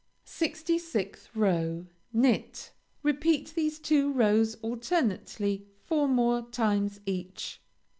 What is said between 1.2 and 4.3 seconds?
row Knit. Repeat these two